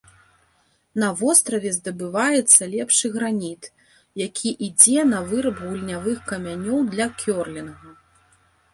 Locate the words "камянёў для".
6.33-7.07